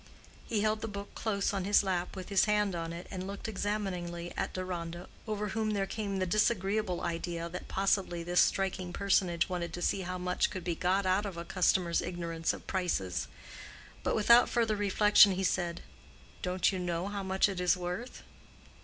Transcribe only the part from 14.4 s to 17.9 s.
further reflection he said, "Don't you know how much it is